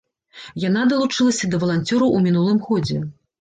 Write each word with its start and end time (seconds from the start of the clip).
Яна 0.61 0.81
далучылася 0.93 1.51
да 1.51 1.59
валанцёраў 1.65 2.15
у 2.21 2.23
мінулым 2.25 2.59
годзе. 2.71 2.99